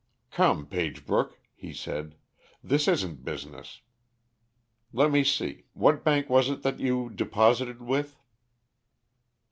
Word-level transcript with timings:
"Come, 0.31 0.65
Pagebrook," 0.65 1.39
he 1.53 1.71
said, 1.73 2.15
"this 2.63 2.87
isn't 2.87 3.23
business. 3.23 3.81
Let 4.91 5.11
me 5.11 5.23
see; 5.23 5.65
what 5.73 6.03
bank 6.03 6.27
was 6.27 6.49
it 6.49 6.63
that 6.63 6.79
you 6.79 7.11
deposited 7.13 7.83
with?" 7.83 8.17